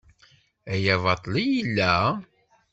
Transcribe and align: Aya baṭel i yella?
Aya 0.73 0.95
baṭel 1.03 1.33
i 1.43 1.45
yella? 1.55 1.93